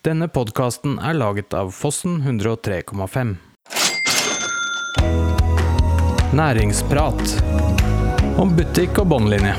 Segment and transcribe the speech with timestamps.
[0.00, 3.34] Denne podkasten er laget av Fossen 103,5.
[6.32, 7.34] Næringsprat
[8.40, 9.52] om butikk og båndlinje.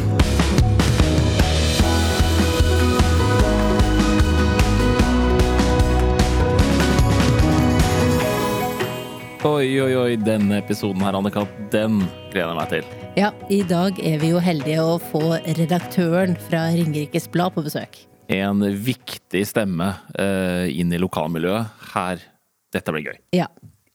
[9.46, 12.02] Oi, oi, oi, denne episoden her, Annika, den
[12.34, 12.94] gleder jeg meg til.
[13.14, 18.08] Ja, i dag er vi jo heldige å få redaktøren fra Ringerikes Blad på besøk.
[18.32, 22.22] En viktig stemme eh, inn i lokalmiljøet her.
[22.72, 23.18] Dette blir gøy.
[23.36, 23.50] Ja.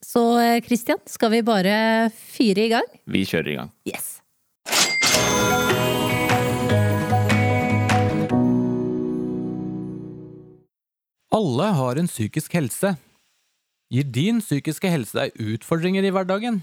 [0.04, 1.76] Så Kristian, Christian, skal vi bare
[2.12, 2.90] fyre i gang?
[3.09, 3.72] Vi kjører i gang.
[3.88, 4.20] Yes.
[11.37, 12.95] Alle har en psykisk helse.
[13.92, 16.60] Gir din psykiske helse deg utfordringer i hverdagen?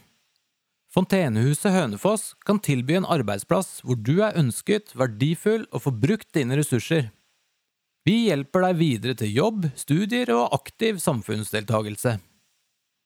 [0.93, 6.57] Fontenehuset Hønefoss kan tilby en arbeidsplass hvor du er ønsket, verdifull og får brukt dine
[6.59, 7.09] ressurser.
[8.03, 12.17] Vi hjelper deg videre til jobb, studier og aktiv samfunnsdeltagelse.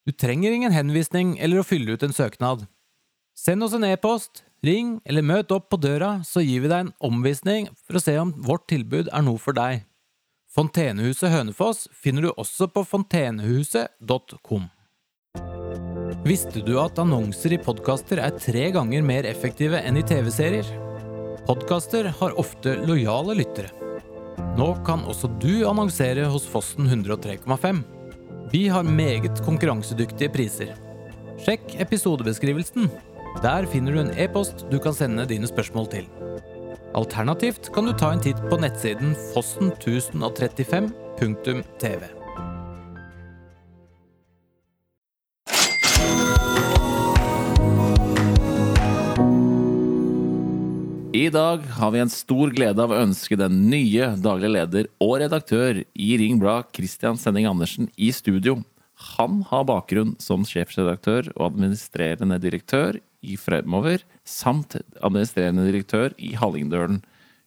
[0.09, 2.65] Du trenger ingen henvisning eller å fylle ut en søknad.
[3.37, 6.95] Send oss en e-post, ring eller møt opp på døra, så gir vi deg en
[7.11, 9.85] omvisning for å se om vårt tilbud er noe for deg.
[10.49, 14.69] Fontenehuset Hønefoss finner du også på fontenehuset.com.
[16.25, 20.71] Visste du at annonser i podkaster er tre ganger mer effektive enn i TV-serier?
[21.45, 23.86] Podkaster har ofte lojale lyttere.
[24.57, 27.83] Nå kan også du annonsere hos Fossen 103,5.
[28.49, 30.73] Vi har meget konkurransedyktige priser.
[31.45, 32.89] Sjekk episodebeskrivelsen.
[33.43, 36.09] Der finner du en e-post du kan sende dine spørsmål til.
[36.97, 42.16] Alternativt kan du ta en titt på nettsiden fossen1035.tv.
[51.17, 55.15] I dag har vi en stor glede av å ønske den nye daglige leder og
[55.23, 58.59] redaktør i Ring Blad, Christian Sending Andersen, i studio.
[59.15, 66.99] Han har bakgrunn som sjefsredaktør og administrerende direktør i Fremover, samt administrerende direktør i Hallingdølen.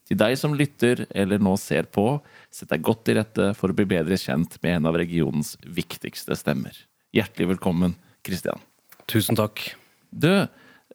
[0.08, 2.16] Til deg som lytter eller nå ser på,
[2.50, 6.34] sett deg godt til rette for å bli bedre kjent med en av regionens viktigste
[6.40, 6.74] stemmer.
[7.14, 7.94] Hjertelig velkommen,
[8.26, 8.58] Christian.
[9.06, 9.62] Tusen takk.
[10.10, 10.32] Du,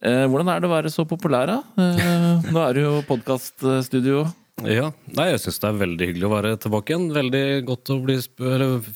[0.01, 1.59] hvordan er det å være så populær, da?
[1.81, 4.25] Eh, nå er det jo podkaststudio.
[4.63, 7.09] Ja, nei, jeg syns det er veldig hyggelig å være tilbake igjen.
[7.15, 8.15] Veldig godt å bli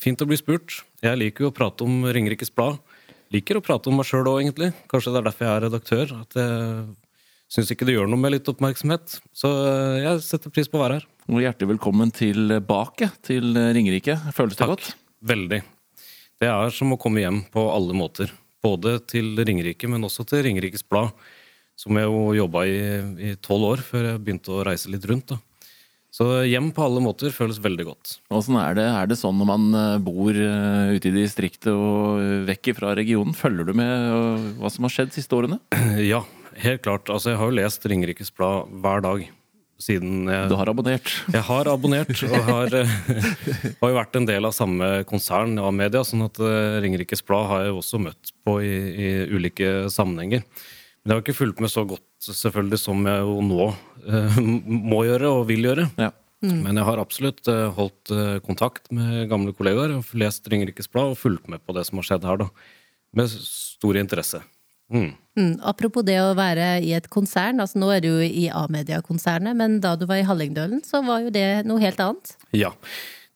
[0.00, 0.80] fint å bli spurt.
[1.04, 2.80] Jeg liker jo å prate om Ringerikes Blad.
[3.34, 4.72] Liker å prate om meg sjøl òg, egentlig.
[4.90, 6.14] Kanskje det er derfor jeg er redaktør.
[6.24, 6.86] At jeg
[7.54, 9.20] syns ikke det gjør noe med litt oppmerksomhet.
[9.36, 11.08] Så eh, jeg setter pris på å være her.
[11.30, 14.16] Og hjertelig velkommen tilbake til Ringerike.
[14.34, 14.92] Føles det godt?
[15.22, 15.60] Veldig.
[16.40, 18.32] Det er som å komme hjem på alle måter.
[18.64, 21.14] Både til Ringerike, men også til Ringerikes Blad.
[21.80, 25.32] Som jeg jo jobba i tolv år før jeg begynte å reise litt rundt.
[25.32, 25.38] da.
[26.10, 28.16] Så hjem på alle måter føles veldig godt.
[28.34, 28.86] Åssen er det?
[28.90, 33.36] Er det sånn når man eh, bor eh, ute i distriktet og vekk fra regionen?
[33.36, 35.60] Følger du med eh, hva som har skjedd de siste årene?
[36.10, 36.24] Ja,
[36.64, 37.06] helt klart.
[37.06, 39.28] Altså, jeg har jo lest Ringerikes Blad hver dag
[39.80, 41.12] siden jeg Du har abonnert.
[41.32, 42.96] Jeg har abonnert og har, eh,
[43.80, 47.48] har jo vært en del av samme konsern av media, sånn at eh, Ringerikes Blad
[47.50, 50.44] har jeg jo også møtt på i, i ulike sammenhenger.
[51.00, 54.40] Men jeg har ikke fulgt med så godt selvfølgelig som jeg jo nå eh,
[54.90, 55.88] må gjøre og vil gjøre.
[56.00, 56.12] Ja.
[56.40, 61.12] Men jeg har absolutt eh, holdt eh, kontakt med gamle kollegaer og lest Ringerikes Blad
[61.14, 62.48] og fulgt med på det som har skjedd her, da.
[63.16, 64.40] Med stor interesse.
[64.90, 65.12] Mm.
[65.38, 69.56] Mm, apropos det å være i et konsern, altså nå er du jo i A-media-konsernet,
[69.56, 72.34] men da du var i Hallingdølen, så var jo det noe helt annet.
[72.56, 72.74] Ja.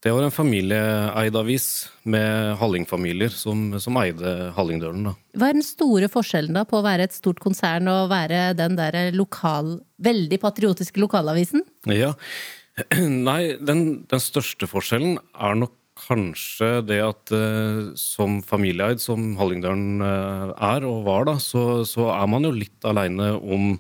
[0.05, 1.67] Det var en familieeid avis
[2.05, 5.07] med hallingfamilier som, som eide Hallingdølen.
[5.09, 5.15] da.
[5.41, 8.77] Hva er den store forskjellen da på å være et stort konsern og være den
[8.77, 11.65] der lokal, veldig patriotiske lokalavisen?
[11.89, 12.13] Ja.
[13.31, 20.03] Nei, den, den største forskjellen er nok kanskje det at eh, som familieeid, som Hallingdølen
[20.03, 23.77] eh, er og var, da, så, så er man jo litt aleine om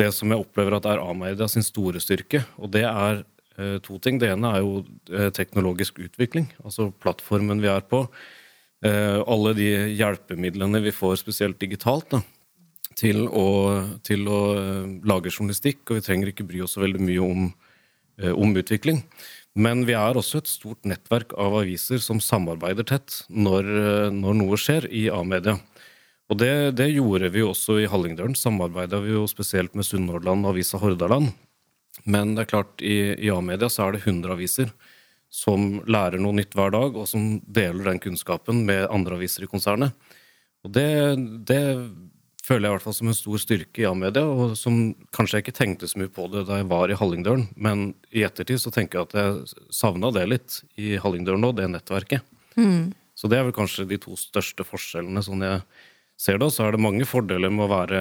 [0.00, 2.42] det som jeg opplever at er A-media sin store styrke.
[2.60, 3.22] Og det er
[3.58, 4.20] eh, to ting.
[4.20, 8.04] Det ene er jo eh, teknologisk utvikling, altså plattformen vi er på.
[8.84, 12.22] Eh, alle de hjelpemidlene vi får, spesielt digitalt, da,
[13.00, 13.48] til å,
[14.06, 15.84] til å eh, lage journalistikk.
[15.88, 17.50] Og vi trenger ikke bry oss så veldig mye om,
[18.36, 19.04] om utvikling.
[19.58, 24.36] Men vi er også et stort nettverk av aviser som samarbeider tett når, eh, når
[24.38, 25.56] noe skjer i A-media.
[26.30, 28.36] Og det, det gjorde vi også i Hallingdølen.
[28.38, 31.32] Samarbeida vi jo spesielt med Sunnhordland og Avisa Hordaland.
[32.06, 34.70] Men det er klart, i, i A-media så er det 100 aviser
[35.30, 39.50] som lærer noe nytt hver dag, og som deler den kunnskapen med andre aviser i
[39.50, 39.94] konsernet.
[40.66, 40.86] Og det,
[41.50, 41.62] det
[42.46, 44.78] føler jeg i hvert fall som en stor styrke i A-media, og som
[45.16, 48.24] kanskje jeg ikke tenkte så mye på det da jeg var i Hallingdølen, men i
[48.26, 52.24] ettertid så tenker jeg at jeg savna det litt i Hallingdølen nå, det nettverket.
[53.18, 55.60] Så det er vel kanskje de to største forskjellene, sånn jeg
[56.20, 56.48] ser det.
[56.48, 58.00] Og så er det mange fordeler med å være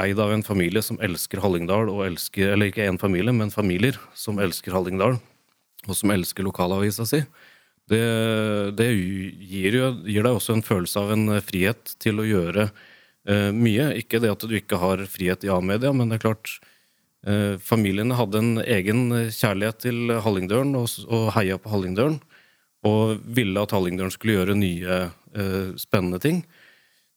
[0.00, 3.98] eid av en familie som elsker Hallingdal, og elsker, eller ikke én familie, men familier
[4.18, 5.20] som elsker Hallingdal,
[5.86, 7.22] og som elsker lokalavisa si.
[7.90, 8.02] Det,
[8.78, 12.68] det gir, jo, gir deg også en følelse av en frihet til å gjøre
[13.28, 13.90] mye.
[14.00, 16.54] Ikke det at du ikke har frihet i A-media, men det er klart
[17.26, 22.20] eh, Familiene hadde en egen kjærlighet til Hallingdølen og, og heia på Hallingdølen.
[22.88, 25.00] Og ville at Hallingdølen skulle gjøre nye,
[25.36, 26.44] eh, spennende ting,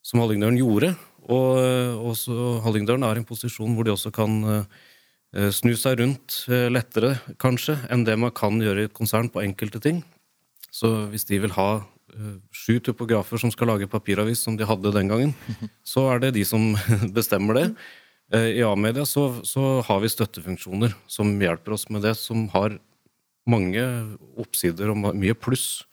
[0.04, 0.94] som Hallingdølen gjorde.
[1.32, 6.02] Og eh, også Hallingdølen er i en posisjon hvor de også kan eh, snu seg
[6.02, 10.04] rundt eh, lettere, kanskje, enn det man kan gjøre i et konsern på enkelte ting.
[10.74, 11.88] Så hvis de vil ha eh,
[12.54, 15.34] sju typografer som skal lage papiravis som de hadde den gangen,
[15.94, 16.74] så er det de som
[17.18, 17.68] bestemmer det.
[18.34, 22.78] Eh, I A-media så, så har vi støttefunksjoner som hjelper oss med det, som har
[23.50, 23.82] mange
[24.40, 25.84] oppsider og mye pluss,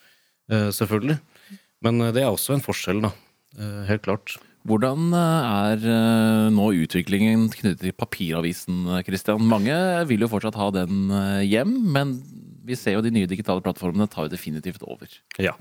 [0.52, 1.18] eh, selvfølgelig.
[1.84, 3.12] Men eh, det er også en forskjell, da.
[3.58, 4.36] Eh, Helt klart.
[4.68, 9.42] Hvordan eh, er eh, nå utviklingen knyttet til papiravisen, Kristian?
[9.48, 9.74] Mange
[10.10, 12.18] vil jo fortsatt ha den eh, hjem, men
[12.68, 15.10] vi ser jo de nye digitale plattformene tar jo definitivt over.
[15.42, 15.56] Ja.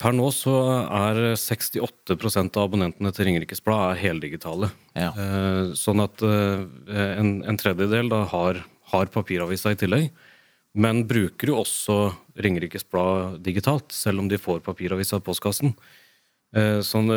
[0.00, 0.54] Per nå så
[0.88, 4.70] er 68% av abonnentene til Ringerikes Blad er heldigitale.
[4.96, 5.10] Ja.
[5.12, 6.62] Eh, Sånn at eh,
[7.20, 8.62] en, en tredjedel da har,
[8.94, 10.08] har papiravisa i tillegg.
[10.80, 11.98] Men bruker jo også
[12.40, 15.74] Ringerikes Blad digitalt, selv om de får papiravisa i postkassen.
[16.56, 17.12] Eh, Sånn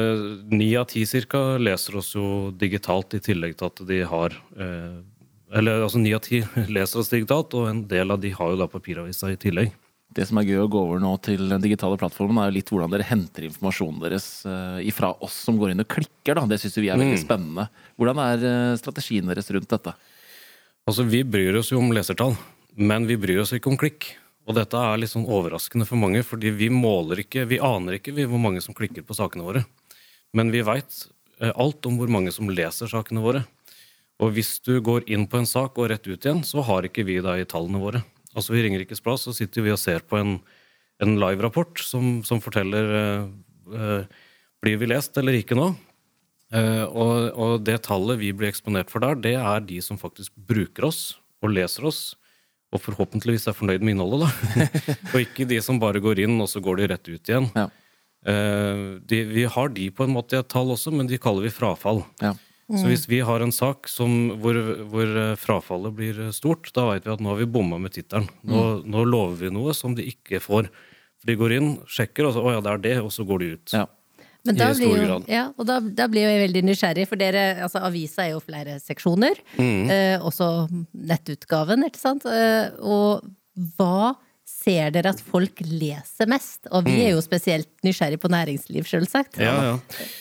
[0.51, 5.00] ni av ti cirka leser oss jo digitalt i tillegg til at de har eh,
[5.56, 6.44] Eller altså ni av ti
[6.79, 9.71] leser oss digitalt, og en del av de har jo da papiravisa i tillegg.
[10.13, 12.69] Det som er gøy å gå over nå til den digitale plattformen, er jo litt
[12.69, 16.38] hvordan dere henter informasjonen deres eh, ifra oss som går inn og klikker.
[16.38, 16.44] Da.
[16.50, 17.68] Det syns vi er veldig spennende.
[17.98, 19.95] Hvordan er eh, strategien deres rundt dette?
[20.86, 22.38] Altså, Vi bryr oss jo om lesertall,
[22.77, 24.12] men vi bryr oss ikke om klikk.
[24.44, 28.13] Og dette er litt sånn overraskende for mange, fordi vi måler ikke, vi aner ikke
[28.27, 29.63] hvor mange som klikker på sakene våre.
[30.36, 31.06] Men vi veit
[31.39, 33.45] alt om hvor mange som leser sakene våre.
[34.21, 37.06] Og hvis du går inn på en sak og rett ut igjen, så har ikke
[37.07, 38.04] vi deg i tallene våre.
[38.33, 40.38] Altså I Ringerikes Blad så sitter vi og ser på en,
[41.03, 43.25] en live-rapport som, som forteller eh,
[43.74, 44.21] eh,
[44.63, 45.74] blir vi lest eller ikke nå.
[46.53, 50.35] Eh, og, og det tallet vi blir eksponert for der, det er de som faktisk
[50.38, 51.01] bruker oss
[51.44, 52.03] og leser oss.
[52.74, 54.68] Og forhåpentligvis er fornøyd med innholdet, da.
[55.12, 57.50] og ikke de som bare går inn, og så går de rett ut igjen.
[57.53, 57.68] Ja.
[58.25, 61.45] Eh, de, vi har de på en måte i et tall også, men de kaller
[61.45, 62.01] vi frafall.
[62.24, 62.33] Ja.
[62.71, 64.57] Så hvis vi har en sak som, hvor,
[64.89, 68.30] hvor eh, frafallet blir stort, da vet vi at nå har vi bomma med tittelen.
[68.48, 70.69] Nå, nå lover vi noe som de ikke får.
[71.19, 73.44] For de går inn, sjekker, og så å ja, det er det, og så går
[73.44, 73.75] de ut.
[73.75, 73.86] Ja.
[74.44, 77.80] Men da blir jo, ja, og da, da blir jeg veldig nysgjerrig, for dere, altså
[77.88, 79.39] avisa er jo flere seksjoner.
[79.56, 79.86] Mm.
[79.88, 80.50] Eh, også
[80.92, 82.27] nettutgaven, ikke sant.
[82.27, 83.24] Eh, og
[83.77, 86.68] hva ser dere at folk leser mest?
[86.75, 89.39] Og vi er jo spesielt nysgjerrig på næringsliv, sjølsagt.
[89.39, 89.48] Mm.
[89.48, 90.12] Ja, ja.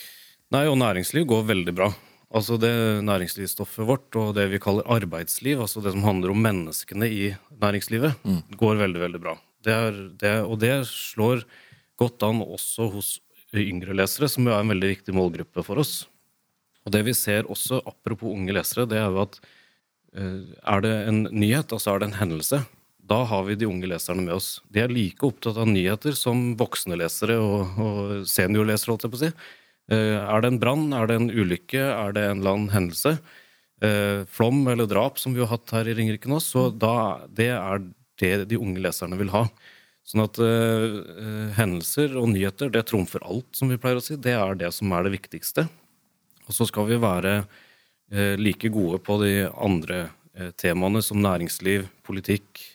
[0.55, 1.91] Nei, og næringsliv går veldig bra.
[2.33, 2.73] Altså det
[3.05, 7.27] næringslivsstoffet vårt og det vi kaller arbeidsliv, altså det som handler om menneskene i
[7.61, 8.23] næringslivet,
[8.57, 9.35] går veldig, veldig bra.
[9.63, 11.43] Det er, det, og det slår
[12.01, 13.19] godt an også hos
[13.53, 16.07] yngre lesere, som jo er en veldig viktig målgruppe for oss.
[16.83, 19.37] Og det vi ser også, apropos unge lesere, det er jo at
[20.17, 20.41] eh,
[20.73, 22.63] er det en nyhet, altså er det en hendelse,
[23.03, 24.61] da har vi de unge leserne med oss.
[24.71, 29.19] De er like opptatt av nyheter som voksne lesere og, og seniorlesere, holdt jeg på
[29.19, 29.31] å si.
[29.91, 33.17] Eh, Er det en brann, er det en ulykke, er det en eller annen hendelse,
[33.81, 37.51] eh, flom eller drap, som vi har hatt her i Ringerike nå, så da, det
[37.51, 37.83] er
[38.17, 39.47] det de unge leserne vil ha.
[40.03, 44.15] Sånn at eh, hendelser og nyheter, det trumfer alt, som vi pleier å si.
[44.15, 45.67] Det er det som er det viktigste.
[46.47, 51.87] Og så skal vi være uh, like gode på de andre uh, temaene som næringsliv,
[52.03, 52.65] politikk,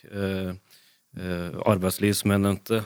[1.69, 2.79] arbeidsliv, som jeg nevnte.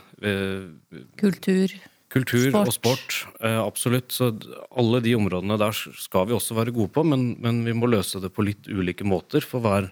[1.19, 1.71] Kultur.
[2.13, 2.67] Kultur Sport.
[2.67, 4.11] og sport, eh, absolutt.
[4.13, 4.29] Så
[4.69, 8.21] alle de områdene der skal vi også være gode på, men, men vi må løse
[8.21, 9.89] det på litt ulike måter for hver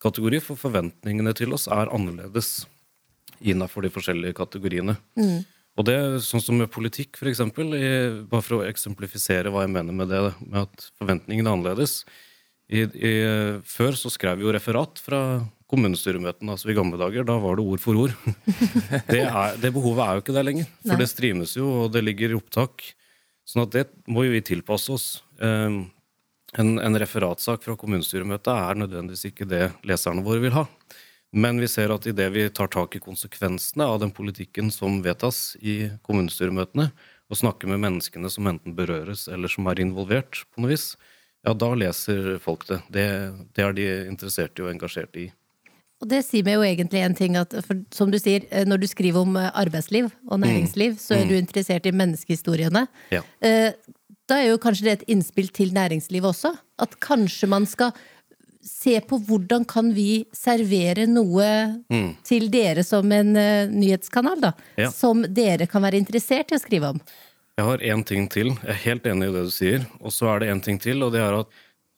[0.00, 2.64] kategori, for forventningene til oss er annerledes
[3.38, 4.96] innenfor de forskjellige kategoriene.
[5.78, 7.70] Og det, sånn som med politikk, for eksempel,
[8.30, 12.00] bare for å eksemplifisere hva jeg mener med det, med at forventningene er annerledes.
[12.68, 13.12] I, i,
[13.64, 15.20] før så skrev vi jo referat fra
[15.68, 17.26] kommunestyremøtene, altså i gamle dager.
[17.28, 18.14] Da var det ord for ord.
[19.12, 20.68] Det, er, det behovet er jo ikke der lenger.
[20.82, 21.02] For Nei.
[21.02, 22.86] det streames jo, og det ligger i opptak.
[23.48, 25.06] Sånn at det må jo vi tilpasse oss.
[25.40, 25.86] Um,
[26.56, 30.64] en, en referatsak fra kommunestyremøtet er nødvendigvis ikke det leserne våre vil ha.
[31.36, 35.58] Men vi ser at idet vi tar tak i konsekvensene av den politikken som vedtas
[35.60, 36.88] i kommunestyremøtene,
[37.28, 40.94] og snakker med menneskene som enten berøres eller som er involvert på noe vis,
[41.44, 42.80] ja, da leser folk det.
[42.88, 43.04] Det,
[43.54, 45.28] det er de interessert i og engasjert i.
[45.98, 48.82] Og det sier meg jo egentlig en ting at, for, som du sier, eh, når
[48.84, 52.86] du skriver om eh, arbeidsliv og næringsliv, så er du interessert i menneskehistoriene.
[53.14, 53.24] Ja.
[53.42, 53.72] Eh,
[54.28, 56.50] Da er jo kanskje det et innspill til næringslivet også.
[56.78, 57.94] At kanskje man skal
[58.60, 61.46] se på hvordan kan vi servere noe
[62.28, 63.32] til dere som en
[63.72, 64.50] nyhetskanal, da.
[64.76, 64.90] Ja.
[64.92, 67.00] Som dere kan være interessert i å skrive om.
[67.56, 68.52] Jeg har én ting til.
[68.52, 69.86] Jeg er helt enig i det du sier.
[70.04, 71.48] Og så er det én ting til, og det er at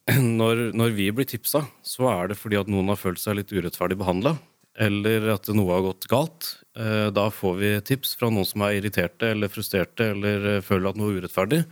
[0.40, 3.52] når, når vi blir tipsa, så er det fordi at noen har følt seg litt
[3.52, 4.36] urettferdig behandla,
[4.80, 6.50] eller at noe har gått galt.
[6.78, 10.90] Eh, Da får vi tips fra noen som er irriterte eller frustrerte eller eh, føler
[10.92, 11.64] at noe er urettferdig.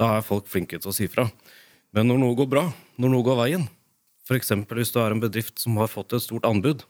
[0.00, 1.28] Da er folk flinke til å si fra.
[1.92, 2.64] Men når noe går bra,
[2.98, 3.66] når noe går veien,
[4.26, 4.52] f.eks.
[4.70, 6.84] hvis du er en bedrift som har fått et stort anbud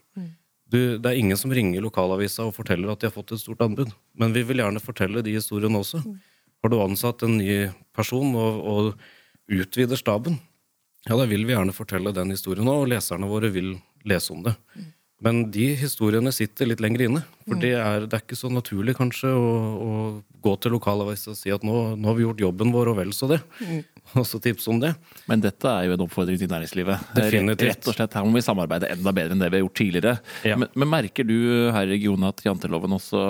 [0.73, 3.61] du, Det er ingen som ringer lokalavisa og forteller at de har fått et stort
[3.61, 6.01] anbud, men vi vil gjerne fortelle de historiene også.
[6.63, 10.39] Har du ansatt en ny person og, og utvider staben,
[11.09, 13.75] ja, da vil vi gjerne fortelle den historien òg, og leserne våre vil
[14.09, 14.55] lese om det.
[15.23, 17.21] Men de historiene sitter litt lenger inne.
[17.47, 19.91] For det er, det er ikke så naturlig kanskje å, å
[20.43, 23.13] gå til lokalavisa og si at nå, nå har vi gjort jobben vår, og vel
[23.15, 23.39] så det.
[24.19, 24.91] Og så tipse om det.
[25.31, 27.05] Men dette er jo en oppfordring til næringslivet.
[27.15, 27.69] Definitivt.
[27.71, 30.15] Rett og slett, Her må vi samarbeide enda bedre enn det vi har gjort tidligere.
[30.45, 30.57] Ja.
[30.59, 31.37] Men, men merker du
[31.73, 33.23] her i regionen at janteloven også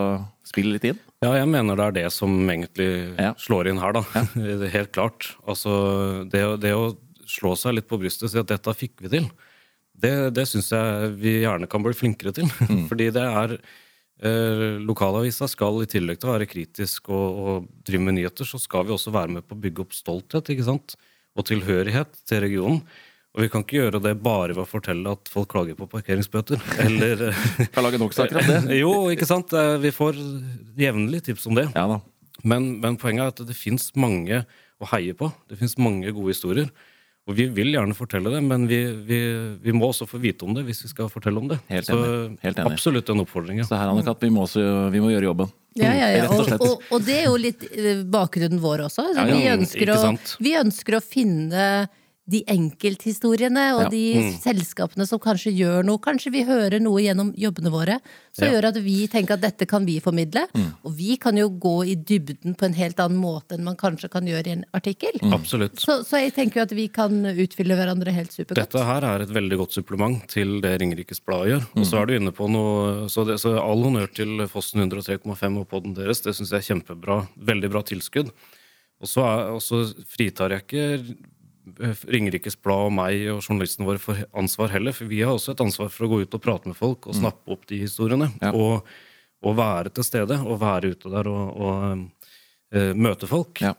[0.49, 1.03] spiller litt inn?
[1.23, 2.89] Ja, jeg mener det er det som egentlig
[3.21, 3.35] Ja.
[3.39, 4.03] slår inn her, da.
[4.33, 5.29] Det er Helt klart.
[5.45, 5.77] Altså,
[6.33, 6.89] det, det å
[7.29, 9.31] slå seg litt på brystet og si at dette fikk vi til,
[10.03, 12.49] det, det syns jeg vi gjerne kan bli flinkere til.
[12.91, 18.07] Fordi det er eh, Lokalavisa skal i tillegg til å være kritisk og, og drive
[18.09, 20.97] med nyheter, så skal vi også være med på å bygge opp stolthet ikke sant?
[21.33, 22.83] og tilhørighet til regionen.
[23.33, 26.61] Og vi kan ikke gjøre det bare ved å fortelle at folk klager på parkeringsbøter.
[26.85, 27.31] Eller
[27.73, 28.59] Kan lage nok saker om det.
[28.83, 29.55] Jo, ikke sant.
[29.57, 30.19] Eh, Vi får
[30.77, 31.71] jevnlig tips om det.
[31.73, 32.03] Ja.
[32.45, 34.43] Men, men poenget er at det fins mange
[34.83, 35.31] å heie på.
[35.49, 36.69] Det fins mange gode historier.
[37.31, 39.19] Og vi vil gjerne fortelle det, men vi, vi,
[39.63, 41.61] vi må også få vite om det hvis vi skal fortelle om det.
[41.71, 42.39] Helt Så enig.
[42.43, 42.73] Helt enig.
[42.75, 43.61] absolutt en oppfordring.
[43.63, 43.67] Ja.
[43.69, 44.43] Så her, Anne-Kat, vi må
[44.91, 45.53] vi må gjøre jobben.
[45.79, 46.25] Ja, ja, ja.
[46.29, 49.07] Og Og, og, det er jo litt eh, bakgrunnen vår også.
[49.09, 50.35] Altså, Ja, vi, ønsker ikke å, sant?
[50.43, 51.67] vi ønsker å finne
[52.31, 53.89] de enkelthistoriene og Ja.
[53.89, 54.39] de Mm.
[54.39, 55.99] selskapene som kanskje gjør noe.
[55.99, 57.99] Kanskje vi hører noe gjennom jobbene våre
[58.33, 58.53] som Ja.
[58.55, 60.47] gjør at vi tenker at dette kan vi formidle.
[60.55, 60.75] Mm.
[60.85, 64.09] Og vi kan jo gå i dybden på en helt annen måte enn man kanskje
[64.11, 65.11] kan gjøre i en artikkel.
[65.21, 65.45] Mm.
[65.75, 68.55] Så, så jeg tenker jo at vi kan utfylle hverandre helt supergodt.
[68.71, 71.67] Dette her er et veldig godt supplement til det Ringerikes Blad gjør.
[71.77, 75.59] Og så er du inne på noe Så, det, så all honnør til Fossen 103,5
[75.59, 76.23] og podden deres.
[76.23, 77.29] Det syns jeg er kjempebra.
[77.37, 78.31] Veldig bra tilskudd.
[79.03, 79.21] Og så,
[79.55, 81.17] og så fritar jeg ikke
[82.11, 84.95] Ringerikes Blad og meg og journalistene våre for ansvar heller.
[84.97, 87.19] For vi har også et ansvar for å gå ut og prate med folk og
[87.19, 88.31] snappe opp de historiene.
[88.43, 88.51] Ja.
[88.57, 88.89] Og,
[89.43, 90.41] og være til stede.
[90.43, 91.77] Og være ute der og, og
[92.75, 93.63] uh, møte folk.
[93.63, 93.75] Ja.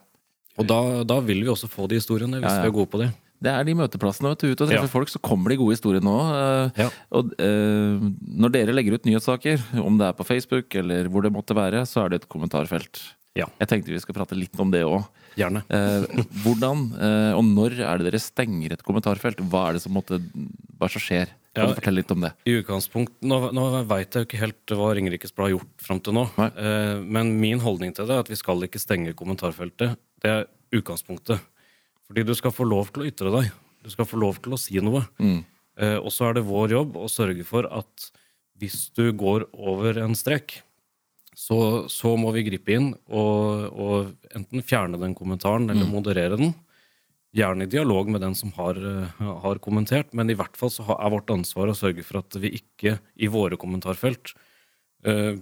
[0.59, 3.01] Og da, da vil vi også få de historiene, hvis Ja, vi er gode på
[3.01, 3.09] det.
[3.43, 4.29] Det er de møteplassene.
[4.31, 4.91] vet du, Ut og treffe Ja.
[4.93, 6.77] folk, så kommer de gode historiene òg.
[6.79, 6.85] Ja.
[7.11, 8.05] Og uh,
[8.39, 11.83] når dere legger ut nyhetssaker, om det er på Facebook eller hvor det måtte være,
[11.89, 13.01] så er det et kommentarfelt.
[13.35, 13.49] Ja.
[13.59, 15.03] Jeg tenkte vi skal prate litt om det òg.
[15.39, 15.63] Gjerne.
[15.69, 16.05] Eh,
[16.43, 19.39] hvordan eh, og når er det dere stenger et kommentarfelt?
[19.49, 21.31] Hva er det som måtte, hva er det som skjer?
[21.53, 21.69] Kan Ja.
[21.69, 22.31] du fortelle litt om det?
[22.49, 25.99] I utgangspunkt, Nå, nå veit jeg jo ikke helt hva Ringerikes Blad har gjort fram
[26.01, 26.23] til nå.
[26.49, 29.97] Eh, men min holdning til det er at vi skal ikke stenge kommentarfeltet.
[30.23, 31.39] Det er utgangspunktet.
[32.09, 33.51] Fordi du skal få lov til å ytre deg.
[33.85, 35.03] Du skal få lov til å si noe.
[35.21, 35.43] Mm.
[35.77, 38.09] Eh, og så er det vår jobb å sørge for at
[38.61, 40.61] hvis du går over en strek,
[41.35, 46.53] så, så må vi gripe inn og, og enten fjerne den kommentaren eller moderere den.
[47.33, 50.85] Gjerne i dialog med den som har, eh, har kommentert, men i hvert fall så
[50.93, 54.35] er vårt ansvar å sørge for at vi ikke i våre kommentarfelt
[55.07, 55.33] uh,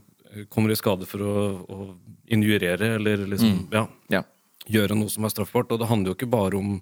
[0.50, 1.34] kommer i skade for å,
[1.68, 1.90] å
[2.32, 3.84] injurere eller liksom, ja,
[4.16, 4.24] Ja.
[4.72, 5.74] gjøre noe som er straffbart.
[5.76, 6.82] Og det handler jo ikke bare om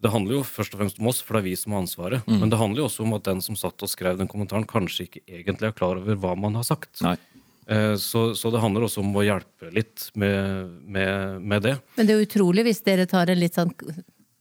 [0.00, 2.22] Det handler jo først og fremst om oss, for det er vi som har ansvaret.
[2.26, 5.04] Men det handler jo også om at den som satt og skrev den kommentaren, kanskje
[5.04, 7.02] ikke egentlig er klar over hva man har sagt.
[7.04, 7.18] Nei.
[7.68, 11.76] Eh, Så, så det handler også om å hjelpe litt med, med, med det.
[11.96, 13.70] Men det er utrolig hvis dere tar en litt sånn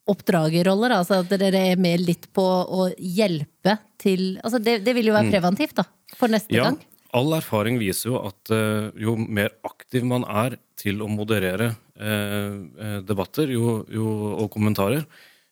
[0.09, 0.99] oppdragerrolle, da.
[1.03, 5.17] Altså at dere er med litt på å hjelpe til Altså det, det vil jo
[5.17, 5.85] være preventivt, da.
[6.17, 6.57] For neste Mm.
[6.57, 6.79] Ja, gang.
[7.13, 12.55] all erfaring viser jo at eh, jo mer aktiv man er til å moderere eh,
[12.79, 14.07] eh, debatter jo, jo,
[14.39, 15.05] og kommentarer,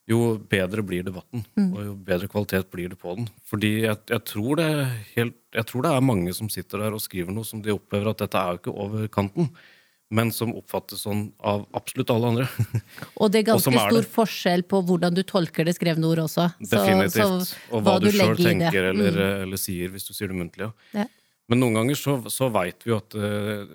[0.07, 1.43] jo bedre blir debatten.
[1.59, 3.27] Og jo bedre kvalitet blir det på den.
[3.47, 4.67] Fordi jeg, jeg, tror det
[5.17, 8.13] helt, jeg tror det er mange som sitter der og skriver noe som de opplever
[8.13, 9.51] at dette er jo ikke over kanten.
[10.07, 12.45] Men som oppfattes sånn av absolutt alle andre.
[13.19, 14.11] Og det er ganske er stor det.
[14.13, 16.45] forskjell på hvordan du tolker det skrevne ord også.
[16.63, 17.17] Definitivt.
[17.51, 18.45] så og hva, du sjøl legger i det.
[18.47, 19.43] tenker eller, Mm.
[19.43, 20.69] eller sier hvis du sier det muntlig.
[20.69, 21.03] Ja.
[21.03, 21.09] Ja.
[21.51, 23.67] Men noen ganger så, så veit vi jo at uh,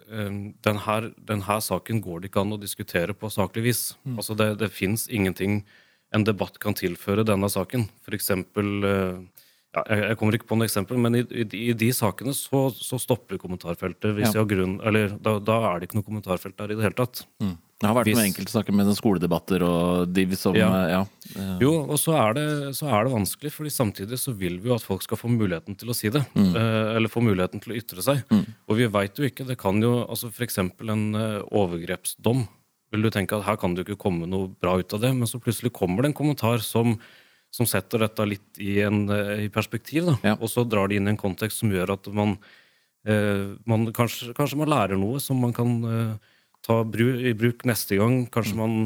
[0.64, 3.84] denne, her, den saken går det ikke an å diskutere på saklig vis.
[4.16, 5.60] Altså det, det fins ingenting
[6.14, 7.88] en debatt kan tilføre denne saken.
[8.04, 9.20] For eksempel uh,
[9.72, 12.66] ja, jeg, jeg kommer ikke på noe eksempel, men i, i, i de sakene så,
[12.76, 14.12] så stopper kommentarfeltet.
[14.18, 14.32] hvis Ja.
[14.36, 16.98] jeg har grunn, eller da, da er det ikke noe kommentarfelt der i det hele
[16.98, 17.22] tatt.
[17.82, 20.68] Det har vært Hvis- noen enkelte saker med skoledebatter og de som Ja.
[20.84, 21.00] eh, ja.
[21.34, 22.44] eh, Jo, og så er, det,
[22.78, 25.74] så er det vanskelig, fordi samtidig så vil vi jo at folk skal få muligheten
[25.80, 26.22] til å si det.
[26.36, 26.52] Mm.
[26.54, 28.22] eller få muligheten til å ytre seg.
[28.68, 29.46] Og vi veit jo ikke.
[29.48, 30.58] Det kan jo altså f.eks.
[30.62, 32.46] en eh, overgrepsdom.
[32.92, 35.12] Vil du tenke at her kan det jo ikke komme noe bra ut av det,
[35.16, 36.98] men så plutselig kommer det en kommentar som,
[37.52, 40.12] som setter dette litt i, en, eh, i perspektiv.
[40.24, 40.36] Ja.
[40.38, 42.36] Og så drar det inn i en kontekst som gjør at man,
[43.08, 46.32] eh, man kanskje, kanskje man lærer noe som man kan eh,
[46.62, 48.26] ta i bruk neste gang.
[48.32, 48.76] Kanskje man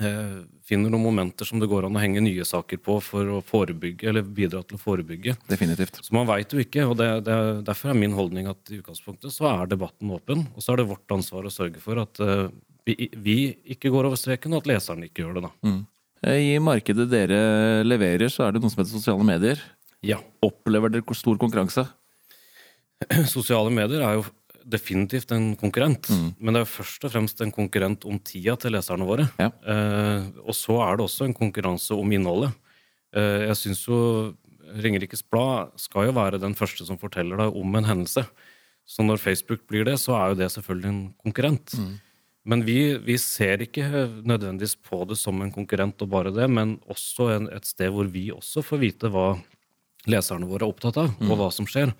[0.00, 3.40] eh, finner noen momenter som det går an å henge nye saker på for å
[3.44, 5.36] forebygge, eller bidra til å forebygge.
[5.50, 6.00] Definitivt.
[6.04, 7.38] Så man veit jo ikke, og det, det,
[7.68, 10.46] derfor er min holdning at i utgangspunktet så er debatten åpen.
[10.54, 12.48] Og så er det vårt ansvar å sørge for at eh,
[12.84, 13.36] vi, vi
[13.74, 15.48] ikke går over streken, og at leseren ikke gjør det.
[15.48, 15.52] da.
[15.68, 15.82] Mm.
[16.24, 17.40] I markedet dere
[17.84, 19.60] leverer, så er det noe som heter sosiale medier.
[20.04, 20.20] Ja.
[20.44, 21.86] Opplever dere stor konkurranse?
[23.28, 24.24] Sosiale medier er jo
[24.64, 26.08] definitivt en konkurrent,
[26.40, 29.26] men det er jo først og fremst en konkurrent om tida til leserne våre.
[29.36, 29.50] Ja.
[29.60, 32.54] Eh, og så er det også en konkurranse om innholdet.
[33.12, 33.98] Eh, jeg syns jo
[34.80, 38.24] Ringerikes Blad skal jo være den første som forteller deg om en hendelse.
[38.88, 41.76] Så når Facebook blir det, så er jo det selvfølgelig en konkurrent.
[42.44, 43.86] Men vi, vi ser ikke
[44.20, 48.10] nødvendigvis på det som en konkurrent og bare det, men også en, et sted hvor
[48.12, 49.30] vi også får vite hva
[50.10, 51.94] leserne våre er opptatt av, og hva som skjer.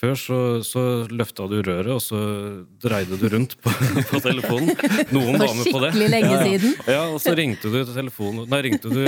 [0.00, 2.18] Før så, så løfta du røret, og så
[2.80, 3.72] dreide du rundt på,
[4.12, 4.70] på telefonen.
[5.10, 5.90] Noen var med på det.
[5.90, 6.76] skikkelig lenge siden.
[6.86, 9.00] Ja, og så ringte du til telefonen Nei, ringte du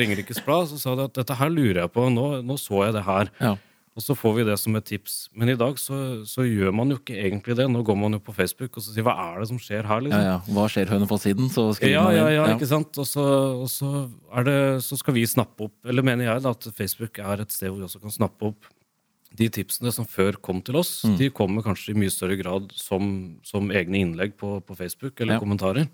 [0.00, 2.96] Ringerikes Blad, så sa du at dette her lurer jeg på, nå, nå så jeg
[2.96, 3.30] det her.
[3.42, 3.52] Ja.
[3.98, 5.14] Og så får vi det som et tips.
[5.34, 7.66] Men i dag så, så gjør man jo ikke egentlig det.
[7.68, 10.04] Nå går man jo på Facebook og så sier hva er det som skjer her,
[10.06, 10.22] liksom.
[10.28, 10.36] ja.
[10.46, 11.50] Hva skjer Hønefoss-siden?
[11.50, 13.00] Så skriver Ja, man ja, ja, ja, ikke sant?
[13.02, 13.24] Og så,
[13.64, 13.90] og så,
[14.38, 17.50] er det, så skal vi snappe opp, eller mener jeg da, at Facebook er et
[17.56, 18.70] sted hvor vi også kan snappe opp
[19.40, 21.00] de tipsene som før kom til oss.
[21.06, 21.18] Mm.
[21.18, 23.10] De kommer kanskje i mye større grad som,
[23.46, 25.42] som egne innlegg på, på Facebook eller Ja.
[25.42, 25.90] kommentarer.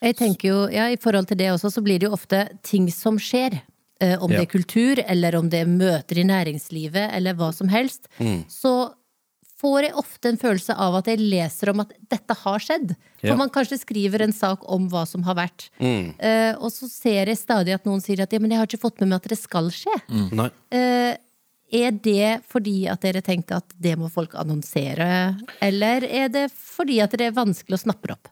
[0.00, 2.88] Jeg tenker jo, ja, I forhold til det også, så blir det jo ofte ting
[2.92, 3.60] som skjer.
[4.00, 7.66] Eh, om det er kultur, eller om det er møter i næringslivet, eller hva som
[7.72, 8.06] helst.
[8.20, 8.44] Mm.
[8.48, 8.94] Så
[9.58, 12.92] får jeg ofte en følelse av at jeg leser om at dette har skjedd.
[13.18, 13.34] For Ja.
[13.34, 15.68] man kanskje skriver en sak om hva som har vært.
[15.80, 16.14] Mm.
[16.20, 18.84] Eh, og så ser jeg stadig at noen sier at ja, men jeg har ikke
[18.86, 19.96] fått med meg at det skal skje.
[20.30, 20.50] Nei.
[20.70, 21.16] Eh,
[21.72, 27.00] er det fordi at dere tenker at det må folk annonsere, eller er det fordi
[27.04, 28.30] at det er vanskelig å snappe opp?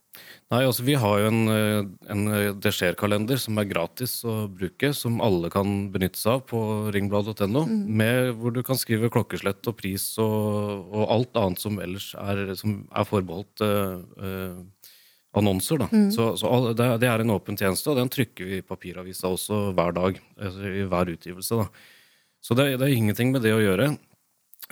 [0.52, 2.22] Nei, altså Vi har jo en, eh, en
[2.56, 6.60] Det skjer-kalender som er gratis å bruke, som alle kan benytte seg av på
[6.94, 7.64] ringblad.no.
[7.66, 8.04] mm.
[8.38, 12.78] Hvor du kan skrive klokkeslett og pris og, og alt annet som ellers er, som
[12.94, 14.94] er forbeholdt eh, eh,
[15.36, 15.82] annonser.
[15.82, 15.90] da.
[16.14, 19.28] Så, så all, det, det er en åpen tjeneste, og den trykker vi i papiravisa
[19.28, 20.22] også hver dag.
[20.40, 21.60] Altså I hver utgivelse.
[21.60, 21.95] da.
[22.46, 23.90] Så det, det er ingenting med det å gjøre.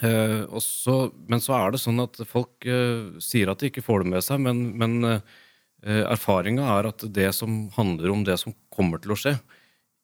[0.02, 4.02] Eh, også, men så er det sånn at folk eh, sier at de ikke får
[4.02, 8.54] det med seg, men, men eh, erfaringa er at det som handler om det som
[8.74, 9.36] kommer til å skje,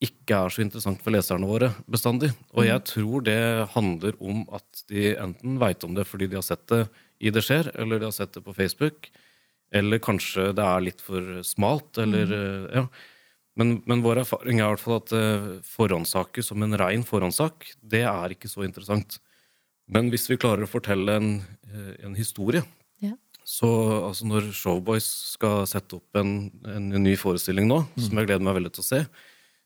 [0.01, 2.31] ikke er så interessant for leserne våre bestandig.
[2.55, 3.41] Og jeg tror det
[3.75, 6.87] handler om at de enten veit om det fordi de har sett det
[7.21, 9.11] i Det skjer, eller de har sett det på Facebook,
[9.77, 12.71] eller kanskje det er litt for smalt, eller mm.
[12.79, 12.87] ja.
[13.59, 17.73] Men, men vår erfaring er i hvert fall at eh, forhåndssaker som en rein forhåndssak,
[17.83, 19.19] det er ikke så interessant.
[19.91, 21.33] Men hvis vi klarer å fortelle en,
[21.67, 22.63] eh, en historie
[23.03, 23.17] Ja.
[23.45, 23.67] Så
[24.07, 28.55] altså når Showboys skal sette opp en, en ny forestilling nå, som jeg gleder meg
[28.61, 29.01] veldig til å se,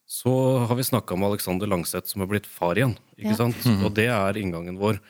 [0.09, 0.33] så
[0.69, 2.97] har vi snakka med Alexander Langseth, som er blitt far igjen.
[3.19, 3.41] ikke Ja.
[3.43, 3.57] sant?
[3.85, 5.01] Og det er inngangen vår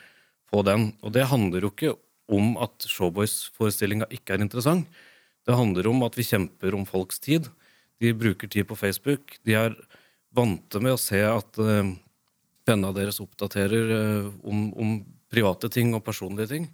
[0.51, 0.89] på den.
[1.03, 1.93] Og det handler jo ikke
[2.31, 4.87] om at Showboys-forestillinga ikke er interessant.
[5.45, 7.47] Det handler om at vi kjemper om folks tid.
[8.01, 9.37] De bruker tid på Facebook.
[9.47, 9.75] De er
[10.35, 11.93] vante med å se at uh,
[12.67, 14.97] vennene deres oppdaterer uh, om, om
[15.31, 16.67] private ting og personlige ting.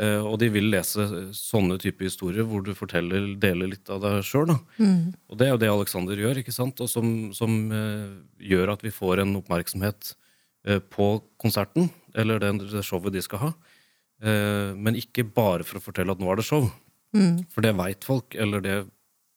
[0.00, 1.06] Uh, og de vil lese
[1.36, 4.54] sånne type historier hvor du forteller, deler litt av deg sjøl.
[4.54, 6.80] Og det er jo det Alexander gjør, ikke sant?
[6.80, 7.58] og som, som
[8.38, 10.14] gjør at vi får en oppmerksomhet
[10.92, 11.06] på
[11.40, 11.88] konserten,
[12.20, 13.50] eller det, det showet de skal ha.
[14.76, 16.66] Men ikke bare for å fortelle at nå er det show.
[17.50, 18.74] For det veit folk, eller det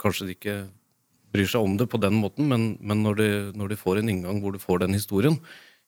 [0.03, 0.57] kanskje de ikke
[1.33, 4.11] bryr seg om det på den måten, men, men når, de, når de får en
[4.13, 5.39] inngang hvor du får den historien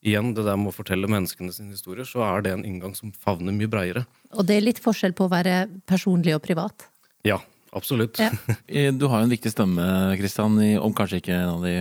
[0.05, 3.09] Igjen, det der med å fortelle menneskene sine historier, så er det en inngang som
[3.09, 4.03] favner mye breiere.
[4.37, 6.85] Og det er litt forskjell på å være personlig og privat.
[7.25, 7.39] Ja,
[7.73, 8.19] absolutt.
[8.21, 8.29] Ja.
[8.99, 9.87] Du har jo en viktig stemme,
[10.19, 11.73] Kristian, om kanskje ikke en av de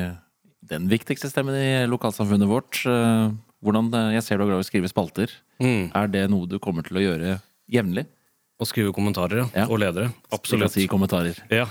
[0.68, 2.84] den viktigste stemmen i lokalsamfunnet vårt.
[2.88, 5.30] Eh, Hvordan, eh, jeg ser du er glad i å skrive spalter.
[5.60, 5.90] Mm.
[5.94, 7.38] Er det noe du kommer til å gjøre
[7.70, 8.06] jevnlig?
[8.54, 9.46] Å skrive kommentarer, ja.
[9.50, 9.64] Ja.
[9.66, 10.12] Og ledere.
[10.34, 10.70] Absolutt.
[10.70, 11.40] Si kommentarer.
[11.50, 11.66] Ja.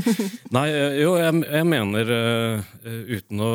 [0.56, 2.76] Nei, eh, jo, jeg, jeg mener eh,
[3.16, 3.52] uten, å,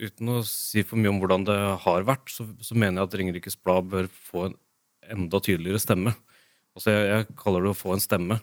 [0.00, 3.16] uten å si for mye om hvordan det har vært, så, så mener jeg at
[3.20, 4.56] Ringerikes Blad bør få en
[5.12, 6.14] enda tydeligere stemme.
[6.72, 8.40] Altså, jeg, jeg kaller det å få en stemme.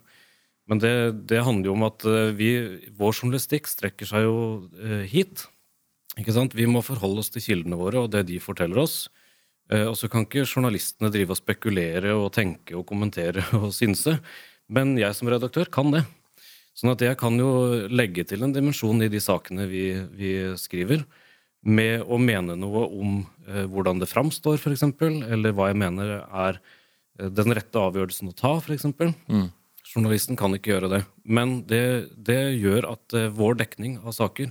[0.70, 0.94] Men det,
[1.28, 2.52] det handler jo om at eh, vi,
[3.00, 4.36] vår journalistikk strekker seg jo
[4.78, 5.48] uh, hit.
[6.22, 6.56] Ikke sant?
[6.56, 9.08] Vi må forholde oss til kildene våre og det de forteller oss.
[9.72, 14.18] Eh, Og så kan ikke journalistene drive og spekulere og tenke og kommentere og synse.
[14.72, 16.04] Men jeg som redaktør kan det.
[16.78, 17.50] Sånn at jeg kan jo
[17.92, 21.04] legge til en dimensjon i de sakene vi, vi skriver,
[21.62, 24.86] med å mene noe om eh, hvordan det framstår, f.eks.,
[25.28, 26.58] eller hva jeg mener er
[27.20, 28.88] eh, den rette avgjørelsen å ta, f.eks.
[29.92, 31.02] Journalisten kan ikke gjøre det.
[31.28, 31.84] Men det,
[32.16, 34.50] det gjør at eh, vår dekning av saker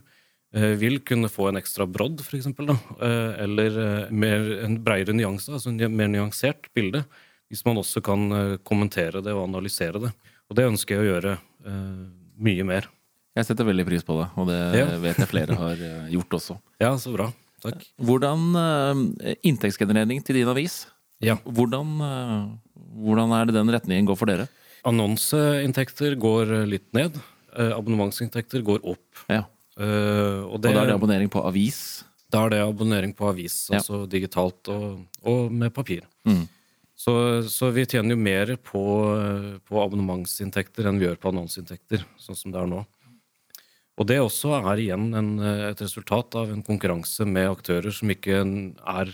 [0.52, 5.70] vil kunne få en ekstra brodd, f.eks., eh, eller eh, mer, en bredere nyanse, altså
[5.70, 7.04] en mer nyansert bilde,
[7.50, 10.10] hvis man også kan eh, kommentere det og analysere det.
[10.50, 12.00] Og det ønsker jeg å gjøre eh,
[12.42, 12.88] mye mer.
[13.38, 14.88] Jeg setter veldig pris på det, og det Ja.
[15.06, 16.58] vet jeg flere har eh, gjort også.
[16.82, 17.28] Ja, så bra.
[17.62, 17.84] Takk.
[18.00, 20.82] Hvordan eh, Inntektsgenerering til din avis.
[21.22, 21.36] Ja.
[21.44, 24.48] Hvordan, eh, hvordan er det den retningen går for dere?
[24.88, 27.18] Annonseinntekter går eh, litt ned.
[27.54, 29.24] Eh, abonnementsinntekter går opp.
[29.30, 29.44] Ja.
[29.80, 32.04] Eh, og Og da er det abonnering på avis.
[32.30, 33.78] Da er det abonnering på avis, Ja.
[33.80, 36.04] altså digitalt og, og med papir.
[36.28, 36.46] Mm.
[36.94, 37.14] Så,
[37.48, 38.82] så vi tjener jo mer på,
[39.64, 42.84] på abonnementsinntekter enn vi gjør på annonseinntekter, sånn som det er nå.
[44.00, 48.38] Og det også er igjen en, et resultat av en konkurranse med aktører som ikke
[48.40, 49.10] er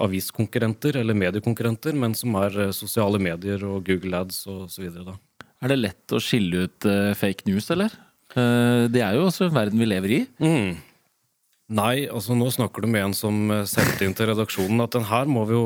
[0.00, 5.12] aviskonkurrenter eller mediekonkurrenter, men som er sosiale medier og Google Ads og så videre.
[5.12, 5.46] Da.
[5.64, 7.92] Er det lett å skille ut eh, fake news, eller?
[8.34, 10.26] Eh, det er jo også en verden vi lever i.
[10.42, 10.74] Mm.
[11.74, 15.06] Nei, altså nå snakker du med en som eh, sendte inn til redaksjonen at den
[15.08, 15.62] her må vi jo,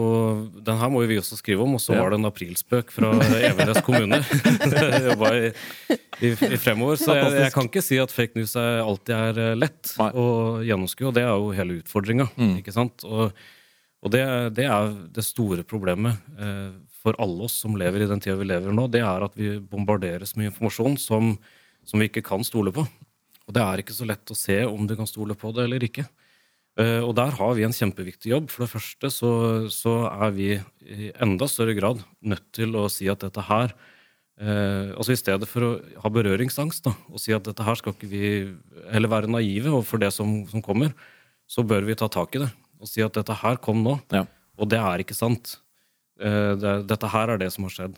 [0.62, 2.04] den her må vi også skrive om, og så Ja.
[2.04, 3.10] var det en aprilspøk fra
[3.50, 4.20] Evenes kommune.
[4.22, 5.50] Jeg jobba i,
[6.22, 9.42] i, i fremover, så jeg, jeg kan ikke si at fake news er, alltid er
[9.48, 10.10] eh, lett Nei.
[10.14, 10.26] å
[10.70, 12.28] gjennomskue, og det er jo hele utfordringa.
[12.62, 13.02] ikke sant?
[13.08, 13.34] Og,
[13.98, 14.22] og det,
[14.54, 16.68] det er det store problemet eh,
[17.02, 19.56] for alle oss som lever i den tida vi lever nå, det er at vi
[19.58, 21.34] bombarderes med informasjon som,
[21.88, 22.84] som vi ikke kan stole på.
[23.48, 25.84] Og det er ikke så lett å se om du kan stole på det eller
[25.86, 26.04] ikke.
[26.78, 28.50] Eh, Og der har vi en kjempeviktig jobb.
[28.52, 29.30] For det første så,
[29.72, 30.50] så er vi
[30.84, 33.72] i enda større grad nødt til å si at dette her
[34.38, 35.70] eh, Altså i stedet for å
[36.04, 38.22] ha berøringsangst da, og si at dette her skal ikke vi
[38.92, 40.92] Eller være naive overfor det som, som kommer,
[41.48, 42.50] så bør vi ta tak i det.
[42.78, 43.96] Og si at dette her kom nå.
[44.14, 44.26] Ja.
[44.60, 45.56] Og det er ikke sant.
[46.20, 47.96] Eh, det, dette her er det som har skjedd.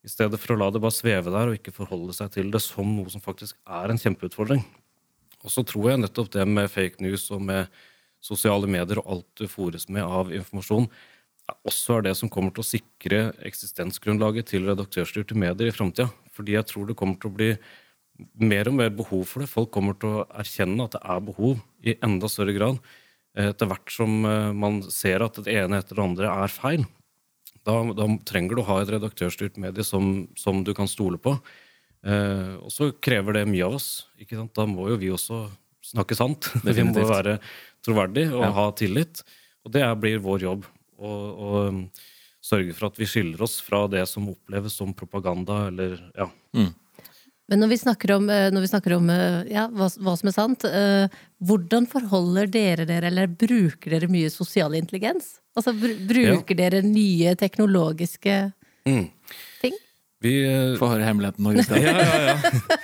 [0.00, 2.62] I stedet for å la det bare sveve der og ikke forholde seg til det
[2.64, 4.62] som noe som faktisk er en kjempeutfordring.
[5.44, 7.68] Og så tror jeg nettopp det med fake news og med
[8.24, 10.88] sosiale medier og alt du fòres med av informasjon,
[11.66, 16.10] også er det som kommer til å sikre eksistensgrunnlaget til redaktørstyrte medier i framtida.
[16.36, 17.50] Fordi jeg tror det kommer til å bli
[18.40, 19.50] mer og mer behov for det.
[19.50, 22.80] Folk kommer til å erkjenne at det er behov i enda større grad.
[23.34, 26.86] eh, Etter hvert som eh, man ser at det ene etter det andre er feil.
[27.66, 31.34] Da, da trenger du å ha et redaktørstyrt medie som, som du kan stole på.
[32.06, 33.88] Eh, og så krever det mye av oss.
[34.20, 34.54] Ikke sant?
[34.56, 35.42] Da må jo vi også
[35.90, 36.48] snakke sant.
[36.64, 37.38] vi må være
[37.84, 38.52] troverdige og Ja.
[38.56, 39.22] ha tillit.
[39.66, 40.64] Og det er, blir vår jobb.
[41.00, 41.10] Å
[41.68, 41.84] um,
[42.44, 46.26] sørge for at vi skiller oss fra det som oppleves som propaganda eller ja.
[47.50, 50.30] Men når vi snakker om, eh, når vi snakker om eh, ja, hva, hva som
[50.30, 51.10] er sant, eh,
[51.42, 55.36] hvordan forholder dere dere, eller bruker dere mye sosial intelligens?
[55.58, 58.40] Altså, br bruker dere nye teknologiske
[58.88, 59.10] Mm.
[59.60, 59.74] ting?
[60.24, 61.82] Vi, eh, Få høre hemmeligheten nå, Kristian.
[61.84, 62.78] ja, ja, ja.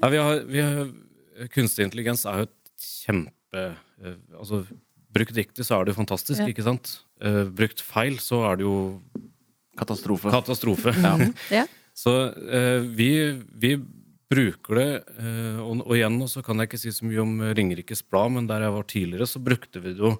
[0.00, 0.88] ja vi har, vi har,
[1.52, 3.64] kunstig intelligens er jo et kjempe
[4.38, 4.62] Altså,
[5.14, 6.48] brukt riktig så er det jo fantastisk, Ja.
[6.50, 6.94] ikke sant?
[7.22, 9.00] Uh, brukt feil så er det jo
[9.78, 10.30] Katastrofe.
[10.32, 10.94] katastrofe.
[11.52, 11.66] Ja.
[11.94, 13.08] Så uh, vi,
[13.54, 13.76] vi
[14.30, 18.04] bruker det, eh, og, og igjen så kan jeg ikke si så mye om Ringerikes
[18.06, 20.14] Blad, men der jeg var tidligere, så brukte vi det jo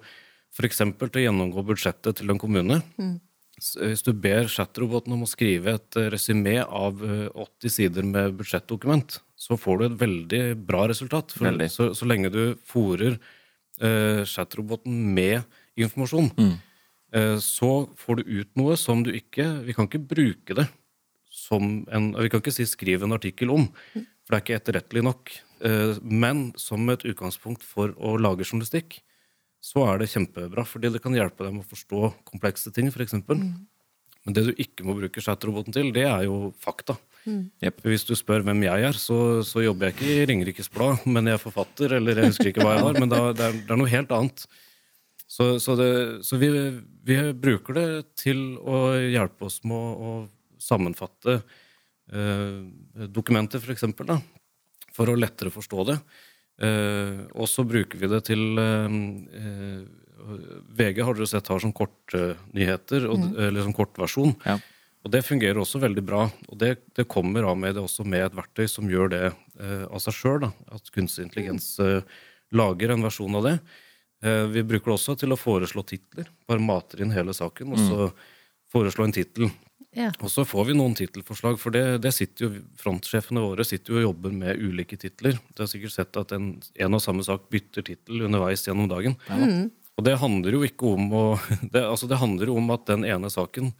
[0.55, 0.81] f.eks.
[0.81, 2.79] til å gjennomgå budsjettet til en kommune.
[2.95, 3.17] Mm.
[3.55, 8.35] Hvis du ber chatroboten om å skrive et eh, resymé av eh, 80 sider med
[8.39, 11.35] budsjettdokument, så får du et veldig bra resultat.
[11.35, 11.69] For Veldig.
[11.71, 15.43] så, så lenge du fòrer uh, chatroboten med
[15.79, 16.29] informasjon,
[17.15, 20.67] eh, så får du ut noe som du ikke Vi kan ikke bruke det
[21.45, 23.69] som en Vi kan ikke si 'skriv en artikkel om',
[24.25, 25.31] for det er ikke etterrettelig nok.
[25.61, 28.99] Eh, Men som et utgangspunkt for å lage journalistikk,
[29.61, 30.65] så er det kjempebra.
[30.65, 33.13] Fordi det kan hjelpe dem å forstå komplekse ting, f.eks.
[34.25, 36.97] Men det du ikke må bruke chatroboten til, det er jo fakta.
[37.61, 37.81] Jepp.
[37.85, 41.25] Hvis du spør hvem jeg er, så, så jobber jeg ikke i Ringerikes Blad, men
[41.25, 42.99] jeg er forfatter, eller jeg husker ikke hva jeg var.
[42.99, 44.45] Men da, det, er, det er noe helt annet.
[45.25, 45.89] Så, så, det,
[46.25, 46.49] så vi,
[47.05, 47.87] vi bruker det
[48.21, 50.11] til å hjelpe oss med å, å
[50.65, 54.19] sammenfatte eh, dokumenter, for eksempel, da,
[54.95, 55.99] for å lettere forstå det.
[56.65, 58.99] Eh, og så bruker vi det til eh,
[59.41, 59.81] eh,
[60.75, 63.27] VG har dere sett har som kortnyheter, mm.
[63.49, 64.33] eller som kortversjon.
[64.47, 64.59] Ja.
[65.05, 66.23] Og det fungerer også veldig bra.
[66.49, 69.83] Og det, det kommer av med det også med et verktøy som gjør det eh,
[69.85, 70.47] av seg sjøl.
[70.73, 72.01] At kunstig intelligens eh,
[72.55, 73.59] lager en versjon av det.
[74.25, 76.31] Eh, vi bruker det også til å foreslå titler.
[76.49, 78.09] Bare mater inn hele saken, og så
[78.73, 79.51] foreslå en tittel.
[79.95, 80.09] Ja.
[80.19, 84.01] Og så får vi noen tittelforslag, for det, det sitter jo, frontsjefene våre sitter jo
[84.01, 85.39] og jobber med ulike titler.
[85.55, 89.15] Du har sikkert sett at en, en og samme sak bytter tittel underveis gjennom dagen.
[89.95, 91.25] Og det handler jo ikke om å
[91.73, 93.71] det, altså det handler om at den ene saken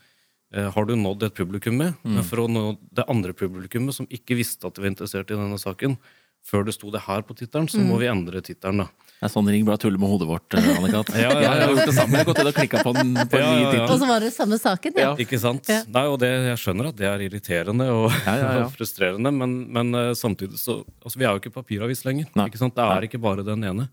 [0.55, 1.97] eh, har du nådd et publikum med.
[2.07, 5.39] Men for å nå det andre publikummet som ikke visste at de var interessert i
[5.39, 5.99] denne saken,
[6.45, 8.85] før det sto det her på tittelen, så må vi endre tittelen.
[9.15, 11.09] Det er sånn Ring bare tuller med hodet vårt, Annikat.
[11.15, 11.41] Ja, ja, ja.
[11.41, 12.17] Jeg har gjort det samme.
[12.17, 13.85] Jeg har gått inn og klikka på den på en ny ja.
[13.85, 15.05] Og så var det samme saken, ja.
[15.05, 15.11] Ja.
[15.23, 15.69] Ikke sant?
[15.71, 15.77] Ja.
[15.95, 18.63] Nei, og det, Jeg skjønner at det er irriterende og, Ja, ja, ja.
[18.67, 22.27] og frustrerende, men, men eh, samtidig så altså, Vi er jo ikke papiravis lenger.
[22.35, 22.49] Nei.
[22.51, 22.75] Ikke sant?
[22.75, 23.87] Det er ikke bare den ene.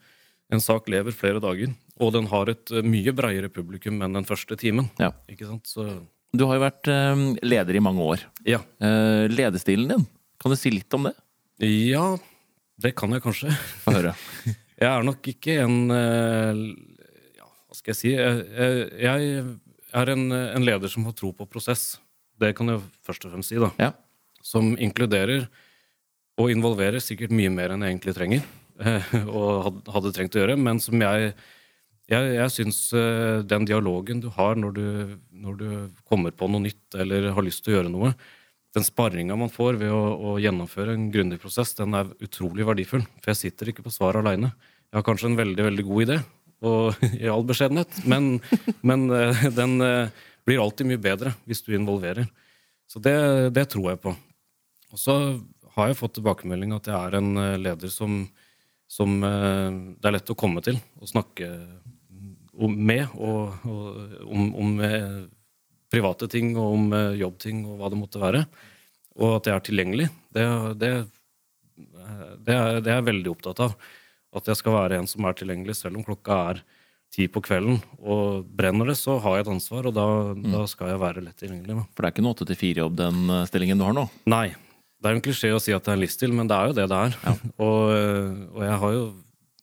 [0.52, 1.70] En sak lever flere dager,
[2.02, 4.90] og den har et eh, mye breiere publikum enn den første timen.
[5.00, 5.12] Ja.
[5.32, 5.70] Ikke sant?
[5.70, 5.87] Så
[6.37, 8.26] Du har jo vært eh, leder i mange år.
[8.44, 8.58] ja.
[8.82, 10.04] Eh, lederstilen din,
[10.42, 11.14] kan du si litt om det?
[11.62, 12.16] Ja,
[12.82, 13.54] det kan jeg kanskje.
[13.85, 14.16] Få høre.
[14.83, 16.62] Jeg er nok ikke en eh,
[17.38, 18.12] ja, Hva skal jeg si?
[18.16, 19.45] Jeg, jeg,
[19.92, 22.01] er en, en leder som har tro på prosess.
[22.40, 23.61] Det kan jeg først og fremst si.
[23.62, 23.71] da.
[23.79, 23.92] Ja.
[24.42, 25.47] Som inkluderer
[26.40, 28.47] og involverer sikkert mye mer enn jeg egentlig trenger.
[28.83, 30.59] eh, Og hadde trengt å gjøre.
[30.59, 31.35] Men som jeg
[32.11, 34.87] Jeg, jeg syns eh, den dialogen du har når du,
[35.31, 35.68] når du
[36.11, 38.11] kommer på noe nytt eller har lyst til å gjøre noe,
[38.75, 40.01] den sparringa man får ved å,
[40.33, 43.05] å gjennomføre en grundig prosess, den er utrolig verdifull.
[43.23, 44.51] For jeg sitter ikke på svaret aleine.
[44.92, 46.14] Jeg har kanskje en veldig veldig god idé,
[46.68, 48.35] og i all beskjedenhet, men,
[48.85, 52.26] men eh, den eh, blir alltid mye bedre hvis du involverer.
[52.85, 53.14] Så det,
[53.57, 54.12] det tror jeg på.
[54.92, 55.14] Og så
[55.78, 58.26] har jeg fått tilbakemelding at jeg er en eh, leder som,
[58.85, 61.48] som det er lett å komme til og snakke
[62.52, 64.74] med og, og om, om
[65.88, 66.85] private ting og om
[67.16, 68.44] jobbting og hva det måtte være.
[69.16, 70.11] Og at jeg er tilgjengelig.
[70.37, 70.44] Det,
[70.85, 70.92] det,
[72.44, 73.81] det, er, det er jeg veldig opptatt av.
[74.33, 76.62] At jeg skal være en som er tilgjengelig selv om klokka er
[77.12, 77.81] ti på kvelden.
[78.01, 80.07] Og brenner det, så har jeg et ansvar, og da,
[80.55, 81.77] da skal jeg være lett tilgjengelig.
[81.77, 81.88] Da.
[81.92, 84.07] For det er ikke noe 8-4-jobb, den eh, stillingen du har nå?
[84.33, 84.47] Nei.
[85.03, 86.71] Det er jo en klisjé å si at det er en livsstil, men det er
[86.71, 87.37] jo det det er.
[87.66, 87.92] og,
[88.55, 89.05] og jeg har jo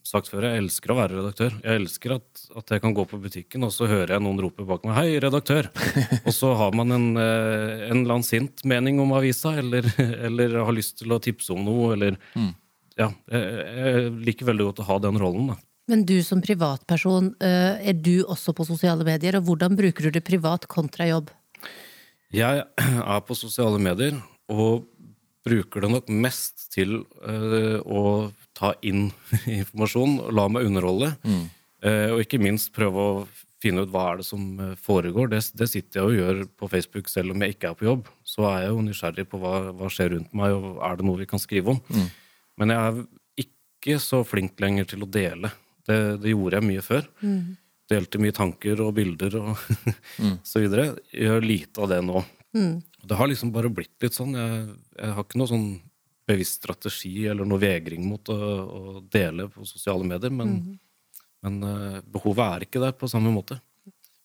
[0.10, 1.55] sagt før, jeg elsker å være redaktør.
[1.63, 4.65] Jeg elsker at, at jeg kan gå på butikken, og så hører jeg noen rope
[4.67, 5.69] bak meg 'Hei, redaktør!'
[6.27, 9.86] og så har man en, eh, en eller annen sint mening om avisa, eller,
[10.27, 12.17] eller har lyst til å tipse om noe, eller
[12.99, 13.09] Ja.
[13.31, 15.59] Jeg, liker veldig godt å ha den rollen, da.
[15.89, 20.19] Men du som privatperson, eh, er du også på sosiale medier, og hvordan bruker du
[20.19, 21.31] det privat kontra jobb?
[22.29, 24.19] Jeg er på sosiale medier
[24.53, 24.85] og
[25.47, 29.07] bruker det nok mest til eh, å ta inn
[29.59, 31.15] informasjon og la meg underholde.
[31.23, 31.47] Mm.
[31.79, 33.12] og ikke minst prøve å
[33.63, 35.29] finne ut hva er det som eh, foregår.
[35.31, 38.09] Det, det sitter jeg og gjør på Facebook selv om jeg ikke er på jobb.
[38.27, 41.21] Så er jeg jo nysgjerrig på hva, hva skjer rundt meg, og er det noe
[41.21, 41.81] vi kan skrive om.
[42.59, 45.51] Men jeg er ikke så flink lenger til å dele.
[45.87, 47.07] Det, det gjorde jeg mye før.
[47.89, 49.63] Delte mye tanker og bilder og
[50.51, 50.91] så videre.
[51.13, 52.23] Jeg gjør lite av det nå.
[53.01, 54.35] Det har liksom bare blitt litt sånn.
[54.37, 54.67] Jeg,
[54.99, 55.69] jeg har ikke noe sånn
[56.29, 60.59] bevisst strategi eller noe vegring mot å, å dele på sosiale medier, men,
[61.45, 63.57] men uh, behovet er ikke der på samme måte.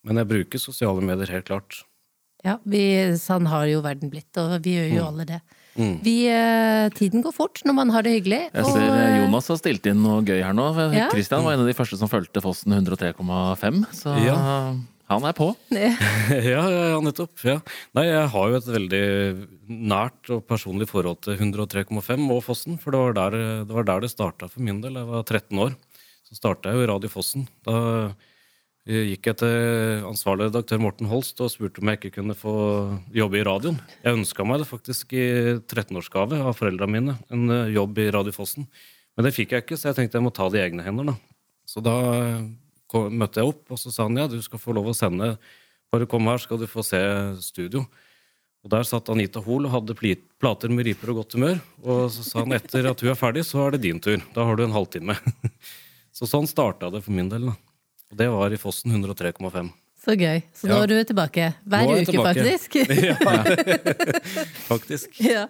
[0.05, 1.81] Men jeg bruker sosiale medier helt klart.
[2.45, 2.83] Ja, vi,
[3.17, 5.41] sånn har jo verden blitt, og vi gjør jo alle det.
[5.75, 5.97] Mm.
[6.05, 8.41] Vi, eh, tiden går fort når man har det hyggelig.
[8.55, 10.69] Jeg ser eh, eh, Jonas har stilt inn noe gøy her nå.
[10.95, 11.09] Ja.
[11.11, 14.37] Var en av de første som fulgte Fossen 103,5, så Ja.
[15.11, 15.51] han er på.
[15.75, 15.91] ja,
[16.63, 17.35] ja, ja, nettopp.
[17.43, 17.59] Ja.
[17.99, 19.03] Nei, jeg har jo et veldig
[19.69, 22.79] nært og personlig forhold til 103,5 og Fossen.
[22.79, 25.01] For det var der det, var der det starta for min del.
[25.01, 25.75] Jeg var 13 år.
[26.25, 27.49] Så starta jeg jo Radio Fossen.
[27.67, 28.15] Da
[28.89, 32.55] eh, gikk jeg til ansvarlig redaktør Morten Holst og spurte om jeg ikke kunne få
[33.15, 33.79] jobbe i radioen.
[34.05, 35.27] Jeg ønska meg det faktisk i
[35.61, 37.17] 13-årsgave av foreldra mine.
[37.35, 38.69] En eh, jobb i Radio Fossen.
[39.15, 41.13] Men det fikk jeg ikke, så jeg tenkte jeg må ta det i egne hender.
[41.13, 41.19] da.
[41.69, 42.41] Så da eh,
[42.91, 45.35] kom, møtte jeg opp, og så sa han ja, du skal få lov å sende.
[45.95, 47.01] Bare kom her, skal du få se
[47.45, 47.85] studio.
[48.65, 51.59] Og Der satt Anita Hoel og hadde plater med riper og godt humør.
[51.85, 54.23] Og så sa han etter at hun er ferdig, så er det din tur.
[54.33, 55.19] Da har du en halvtime.
[56.15, 57.49] Så sånn starta det for min del.
[57.51, 57.74] da.
[58.15, 59.73] Og det var i Fossen 103,5.
[60.05, 60.43] Så gøy.
[60.55, 60.83] Så nå Ja.
[60.85, 61.49] er du tilbake.
[61.67, 62.45] Hver er uke, tilbake.
[62.45, 62.77] faktisk.
[64.71, 65.19] Faktisk.
[65.25, 65.47] Ja.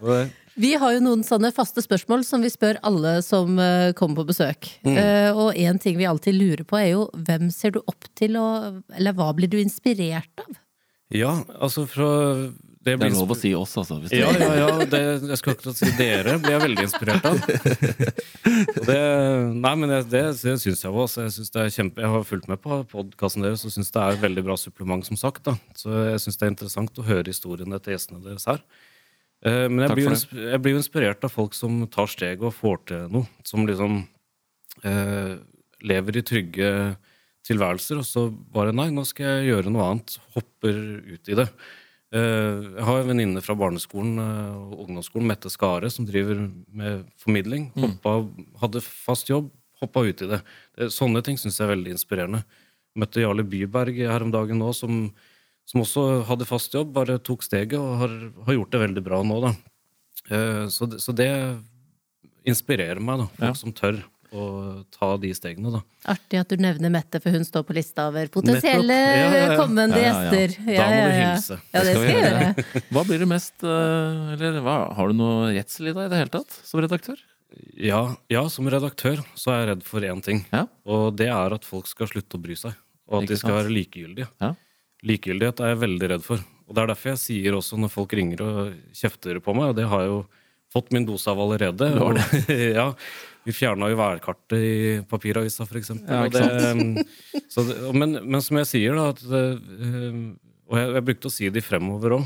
[0.55, 4.29] Vi har jo noen sånne faste spørsmål som vi spør alle som eh, kommer på
[4.31, 4.69] besøk.
[4.87, 4.97] Mm.
[4.97, 8.37] Eh, og en ting vi alltid lurer på, er jo hvem ser du opp til,
[8.39, 10.55] og Eller hva blir du inspirert av?
[11.11, 12.07] Ja, altså fra
[12.85, 13.99] Det Det er lov å si oss, altså.
[14.05, 14.85] Hvis Ja, ja, ja.
[14.87, 17.37] Det, jeg skulle akkurat si dere blir jeg veldig inspirert av.
[18.89, 19.03] Det,
[19.53, 21.27] nei, men det, det, det syns jeg også.
[21.27, 24.01] Jeg, synes det er kjempe, jeg har fulgt med på podkasten deres og syns det
[24.03, 25.45] er et veldig bra supplement, som sagt.
[25.49, 25.55] Da.
[25.79, 28.63] Så jeg syns det er interessant å høre historiene til gjestene deres her.
[29.45, 33.09] Eh, Men jeg blir, jeg blir inspirert av folk som tar steget og får til
[33.13, 33.29] noe.
[33.47, 34.03] Som liksom
[34.85, 35.35] eh,
[35.85, 36.71] lever i trygge
[37.45, 40.19] tilværelser, og så bare Nei, nå skal jeg gjøre noe annet.
[40.37, 40.79] Hopper
[41.13, 41.49] ut i det.
[42.15, 47.05] Eh, Jeg har en venninne fra barneskolen eh, og ungdomsskolen, Mette Skare, som driver med
[47.19, 47.71] formidling.
[47.75, 48.13] Hoppa,
[48.63, 49.51] hadde fast jobb,
[49.83, 50.41] hoppa ut i det.
[50.79, 52.45] Det- Sånne ting syns jeg er veldig inspirerende.
[52.97, 55.09] Møtte Jarle Byberg her om dagen nå, som,
[55.67, 58.15] som også hadde fast jobb, bare tok steget og har,
[58.47, 59.55] har gjort det veldig bra nå, da.
[60.31, 61.29] Eh, Så det, så det
[62.47, 63.27] inspirerer meg, da.
[63.27, 63.53] Folk Ja.
[63.59, 64.03] som tør
[64.35, 64.45] å
[64.93, 65.81] ta de stegene, da.
[66.15, 69.59] Artig at du nevner Mette, for hun står på lista over potensielle Ja, ja, ja.
[69.61, 70.33] kommende Ja, ja, ja.
[70.33, 70.57] gjester.
[70.67, 71.59] Da må du hilse.
[71.73, 72.65] Ja, det skal vi jeg gjøre.
[72.97, 76.21] Hva blir du mest eh, Eller hva, har du noe redsel i deg i det
[76.25, 77.23] hele tatt, som redaktør?
[77.79, 80.43] Ja, ja, som redaktør så er jeg redd for én ting.
[80.51, 80.65] Ja.
[80.91, 82.75] Og det er at folk skal slutte å bry seg.
[83.11, 84.27] Og at de skal være likegyldige.
[84.43, 84.55] Ja.
[85.07, 86.43] Likegyldighet er jeg veldig redd for.
[86.65, 89.79] Og det er derfor jeg sier også når folk ringer og kjefter på meg, og
[89.79, 90.21] det har jeg jo
[90.75, 91.91] fått min dose av allerede.
[91.95, 92.89] Har Og, ja,
[93.45, 94.77] vi fjerna jo værkartet i
[95.09, 96.09] papiravisa, eksempel.
[96.09, 96.45] Ja, det,
[97.55, 100.17] det, og men, men som jeg sier, da at, eh,
[100.71, 102.25] Og jeg, jeg brukte å si det fremover òg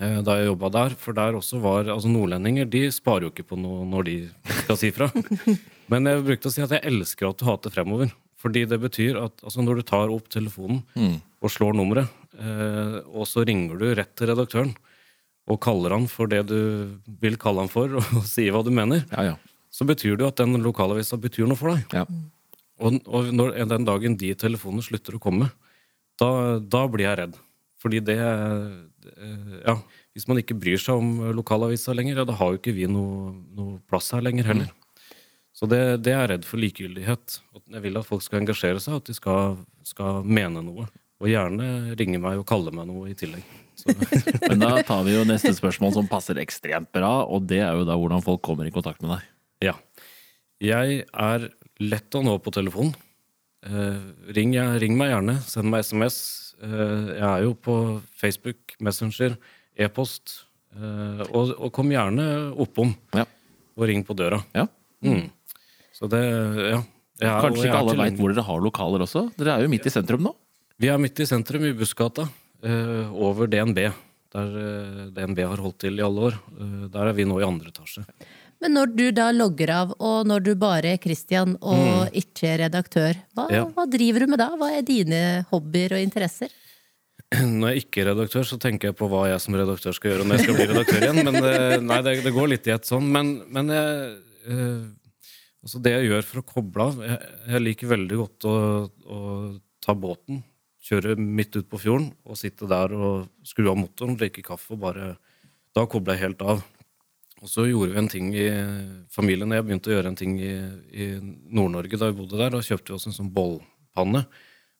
[0.00, 0.96] eh, da jeg jobba der.
[1.00, 4.16] For der også var altså Nordlendinger de sparer jo ikke på noe når de
[4.64, 5.08] skal si fra.
[5.92, 8.12] Men jeg brukte å si at jeg elsker at du hater fremover.
[8.44, 11.16] Fordi det betyr at altså når du tar opp telefonen Mm.
[11.40, 14.74] og slår nummeret, eh, og så ringer du rett til redaktøren
[15.48, 16.58] og kaller han for det du
[17.20, 19.34] vil kalle han for, og sier hva du mener, Ja, ja.
[19.74, 21.98] Så betyr det jo at den lokalavisa betyr noe for deg.
[22.02, 22.06] ja.
[22.82, 25.46] Og, og når, den dagen de telefonene slutter å komme,
[26.18, 27.36] da, da blir jeg redd.
[27.82, 29.76] Fordi det eh, Ja,
[30.16, 33.34] hvis man ikke bryr seg om lokalavisa lenger, ja, da har jo ikke vi noe,
[33.54, 34.72] noe plass her lenger heller.
[35.54, 37.36] Så det, det er jeg redd for likegyldighet.
[37.76, 40.88] Jeg vil at folk skal engasjere seg, at de skal, skal mene noe.
[41.22, 43.44] Og gjerne ringe meg og kalle meg noe i tillegg.
[44.48, 47.86] Men da tar vi jo neste spørsmål som passer ekstremt bra, og det er jo
[47.86, 49.30] da hvordan folk kommer i kontakt med deg.
[49.64, 49.74] Ja.
[50.62, 51.48] Jeg er
[51.82, 52.94] lett å nå på telefon.
[53.64, 53.98] Eh,
[54.36, 55.38] ring, jeg- ring meg gjerne.
[55.42, 56.54] Send meg SMS.
[56.62, 57.76] Eh, jeg er jo på
[58.14, 59.36] Facebook, Messenger,
[59.76, 60.44] e-post.
[60.76, 62.26] Eh, og, og kom gjerne
[62.60, 63.24] oppom Ja.
[63.76, 64.42] og ring på døra.
[64.54, 64.66] Ja.
[65.02, 65.30] Mm.
[65.94, 66.22] Så det
[66.70, 66.82] Ja.
[67.20, 69.28] Jeg er- Kanskje ikke alle veit hvor dere har lokaler også?
[69.36, 70.34] Dere er jo midt i sentrum nå.
[70.80, 72.28] Vi er midt i sentrum, i Bussgata,
[72.62, 73.92] eh, over DNB.
[74.34, 76.34] Der eh, DNB har holdt til i alle år.
[76.58, 78.04] Eh, der er vi nå i andre etasje.
[78.62, 82.58] Men når du da logger av, og når du bare er Christian og ikke er
[82.66, 83.54] redaktør, hva, Mm.
[83.54, 83.64] Ja.
[83.76, 84.50] hva driver du med da?
[84.56, 86.48] Hva er dine hobbyer og interesser?
[87.34, 90.24] Når jeg ikke er redaktør, så tenker jeg på hva jeg som redaktør skal gjøre
[90.28, 91.20] når jeg skal bli redaktør igjen.
[91.26, 91.54] Men det,
[91.90, 93.08] nei, det, det går litt i et sånn.
[93.10, 94.10] Men, men jeg,
[94.48, 94.82] eh,
[95.66, 97.18] altså det jeg gjør for å koble av Jeg,
[97.54, 98.54] jeg liker veldig godt å,
[98.88, 99.20] å
[99.84, 100.42] ta båten,
[100.84, 104.82] kjøre midt ut på fjorden og sitte der og skru av motoren, drikke kaffe og
[104.84, 105.14] bare
[105.74, 106.60] Da kobler jeg helt av.
[107.44, 108.46] Og så gjorde vi en ting i
[109.12, 109.52] familien.
[109.52, 110.54] Jeg begynte å gjøre en ting i,
[110.96, 112.54] i Nord-Norge da vi bodde der.
[112.54, 114.22] Da kjøpte vi oss en sånn bollpanne.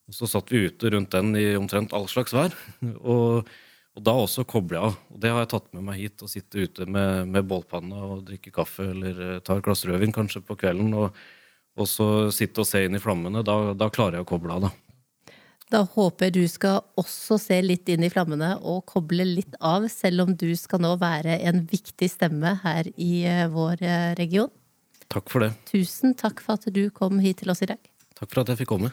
[0.08, 2.56] Og så satt vi ute rundt den i omtrent all slags vær.
[3.14, 3.44] Og,
[3.94, 4.96] og da også koble av.
[5.12, 6.24] Og det har jeg tatt med meg hit.
[6.24, 10.16] Å sitte ute med, med bollpanna og drikke kaffe eller eh, ta et glass rødvin
[10.16, 10.88] kanskje på kvelden.
[10.98, 11.20] Og,
[11.76, 13.44] og så sitte og se inn i flammene.
[13.46, 14.72] Da, da klarer jeg å koble av, da.
[15.74, 19.88] Da håper jeg du skal også se litt inn i flammene og koble litt av,
[19.90, 24.52] selv om du skal nå være en viktig stemme her i eh, vår eh, region.
[25.10, 25.50] Takk for det.
[25.66, 27.82] Tusen takk for at du kom hit til oss i dag.
[28.14, 28.92] Takk for at jeg fikk komme.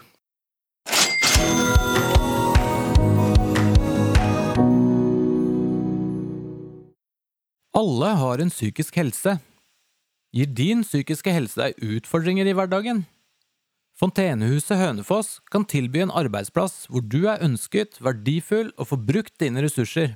[7.77, 9.37] Alle har en psykisk helse.
[10.33, 13.05] Gir din psykiske helse deg utfordringer i hverdagen?
[14.01, 19.61] Fontenehuset Hønefoss kan tilby en arbeidsplass hvor du er ønsket, verdifull og får brukt dine
[19.61, 20.15] ressurser.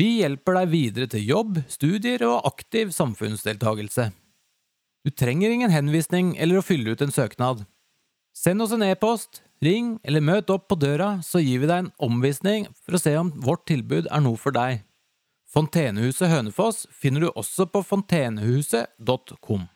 [0.00, 4.08] Vi hjelper deg videre til jobb, studier og aktiv samfunnsdeltagelse.
[5.04, 7.66] Du trenger ingen henvisning eller å fylle ut en søknad.
[8.32, 11.94] Send oss en e-post, ring eller møt opp på døra, så gir vi deg en
[12.08, 14.86] omvisning for å se om vårt tilbud er noe for deg.
[15.52, 19.68] Fontenehuset Hønefoss finner du også på fontenehuset.com.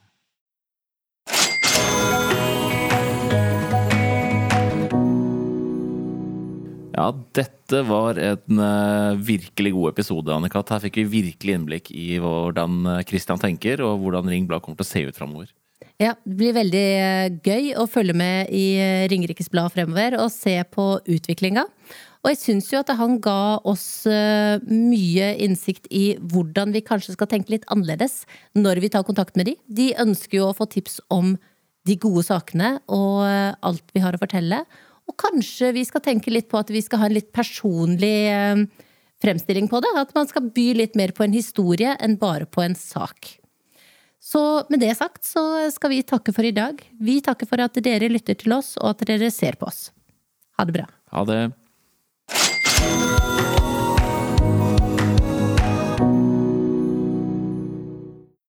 [6.93, 10.74] Ja, dette var en eh, virkelig god episode, Annikat.
[10.74, 14.82] Her fikk vi virkelig innblikk i hvordan eh, Christian tenker, og hvordan Ring Blad kommer
[14.82, 15.49] til å se ut framover.
[16.03, 18.76] Ja, det blir veldig eh, gøy å følge med i
[19.09, 21.64] Ringerikes Blad fremover og se på utviklinga.
[22.22, 27.26] Og jeg syns jo at han ga oss mye innsikt i hvordan vi kanskje skal
[27.32, 28.20] tenke litt annerledes
[28.55, 29.57] når vi tar kontakt med de.
[29.66, 31.32] De ønsker jo å få tips om
[31.82, 34.61] de gode sakene og alt vi har å fortelle.
[35.11, 38.64] Og kanskje vi skal tenke litt på at vi skal ha en litt personlig eh,
[39.22, 39.92] fremstilling på det.
[39.98, 43.38] At man skal by litt mer på en historie enn bare på en sak.
[44.22, 44.40] Så
[44.70, 45.42] med det sagt så
[45.74, 46.78] skal vi takke for i dag.
[47.03, 49.90] Vi takker for at dere lytter til oss, og at dere ser på oss.
[50.59, 50.86] Ha det bra.
[51.11, 51.42] Ha det.